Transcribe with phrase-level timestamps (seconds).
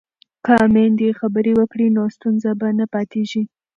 [0.45, 3.43] که میندې خبرې وکړي نو ستونزه به نه پاتې کېږي.